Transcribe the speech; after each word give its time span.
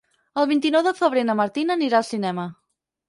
El 0.43 0.47
vint-i-nou 0.51 0.83
de 0.87 0.93
febrer 1.01 1.25
na 1.27 1.37
Martina 1.41 1.77
anirà 1.81 2.01
al 2.01 2.07
cinema. 2.09 2.47